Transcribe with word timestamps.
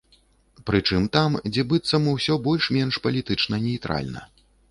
Прычым 0.69 1.03
там, 1.17 1.35
дзе 1.51 1.65
быццам 1.73 2.09
усё 2.15 2.39
больш-менш 2.49 2.99
палітычна 3.05 3.55
нейтральна. 3.69 4.21